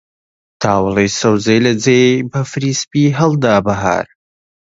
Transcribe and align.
تاوڵی 0.61 1.09
سەوزی 1.19 1.59
لە 1.65 1.73
جێی 1.83 2.11
بەفری 2.31 2.73
سپی 2.81 3.15
هەڵدا 3.19 3.55
بەهار 3.65 4.05